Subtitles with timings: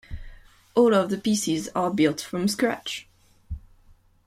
[0.73, 3.07] All of the pieces are built from scratch.